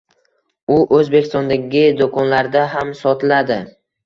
[0.75, 3.61] u Oʻzbekistondagi doʻkonlarda ham sotiladi